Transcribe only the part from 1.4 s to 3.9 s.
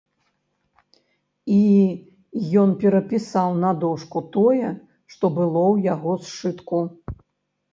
І ён перапісаў на